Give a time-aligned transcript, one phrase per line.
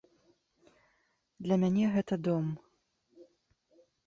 [1.47, 2.45] Для мяне гэта дом.